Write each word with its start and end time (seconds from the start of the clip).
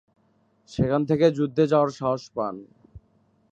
সেখান 0.69 1.01
থেকে 1.09 1.25
যুদ্ধে 1.37 1.63
যাওয়ার 1.71 1.89
সাহস 1.99 2.23
পান। 2.35 2.55